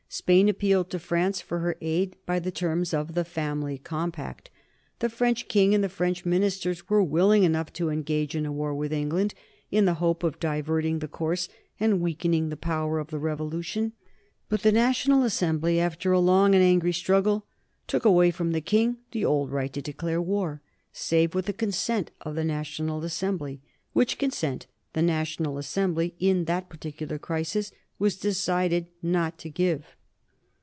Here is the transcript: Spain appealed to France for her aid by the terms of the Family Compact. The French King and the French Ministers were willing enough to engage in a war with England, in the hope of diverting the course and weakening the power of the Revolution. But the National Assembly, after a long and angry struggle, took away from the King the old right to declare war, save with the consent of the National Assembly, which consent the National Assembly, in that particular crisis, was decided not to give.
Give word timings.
Spain 0.13 0.49
appealed 0.49 0.89
to 0.89 0.99
France 0.99 1.39
for 1.39 1.59
her 1.59 1.77
aid 1.79 2.17
by 2.25 2.37
the 2.37 2.51
terms 2.51 2.93
of 2.93 3.13
the 3.13 3.23
Family 3.23 3.77
Compact. 3.77 4.49
The 4.99 5.07
French 5.07 5.47
King 5.47 5.73
and 5.73 5.81
the 5.81 5.87
French 5.87 6.25
Ministers 6.25 6.89
were 6.89 7.01
willing 7.01 7.43
enough 7.45 7.71
to 7.71 7.87
engage 7.87 8.35
in 8.35 8.45
a 8.45 8.51
war 8.51 8.75
with 8.75 8.91
England, 8.91 9.33
in 9.71 9.85
the 9.85 9.93
hope 10.03 10.21
of 10.25 10.37
diverting 10.37 10.99
the 10.99 11.07
course 11.07 11.47
and 11.79 12.01
weakening 12.01 12.49
the 12.49 12.57
power 12.57 12.99
of 12.99 13.07
the 13.07 13.19
Revolution. 13.19 13.93
But 14.49 14.63
the 14.63 14.73
National 14.73 15.23
Assembly, 15.23 15.79
after 15.79 16.11
a 16.11 16.19
long 16.19 16.53
and 16.55 16.63
angry 16.63 16.91
struggle, 16.91 17.45
took 17.87 18.03
away 18.03 18.31
from 18.31 18.51
the 18.51 18.59
King 18.59 18.97
the 19.13 19.23
old 19.23 19.49
right 19.49 19.71
to 19.71 19.81
declare 19.81 20.21
war, 20.21 20.61
save 20.91 21.33
with 21.33 21.45
the 21.45 21.53
consent 21.53 22.11
of 22.19 22.35
the 22.35 22.43
National 22.43 23.01
Assembly, 23.05 23.61
which 23.93 24.17
consent 24.17 24.67
the 24.91 25.01
National 25.01 25.57
Assembly, 25.57 26.15
in 26.19 26.43
that 26.45 26.67
particular 26.67 27.17
crisis, 27.17 27.71
was 27.97 28.17
decided 28.17 28.87
not 29.01 29.37
to 29.37 29.49
give. 29.49 29.95